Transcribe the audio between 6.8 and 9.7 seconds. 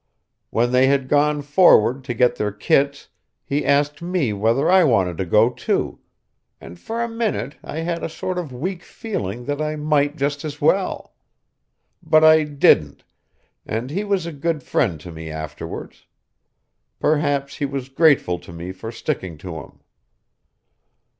a minute I had a sort of weak feeling that